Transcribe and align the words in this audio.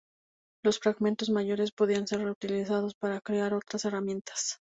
Los 0.63 0.79
fragmentos 0.79 1.29
mayores 1.29 1.71
podían 1.71 2.07
ser 2.07 2.21
reutilizados 2.23 2.95
para 2.95 3.21
crear 3.21 3.53
otras 3.53 3.85
herramientas. 3.85 4.59